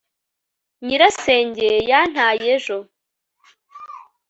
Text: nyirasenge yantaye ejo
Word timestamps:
nyirasenge 0.85 1.69
yantaye 1.89 2.43
ejo 2.55 2.77